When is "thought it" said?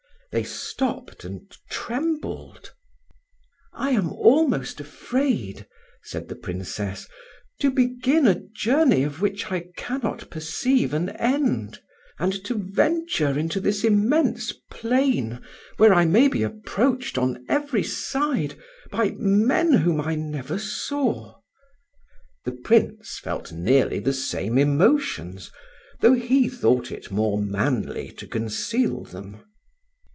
26.47-27.11